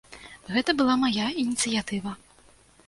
[0.55, 2.17] Гэта была мая ініцыятыва.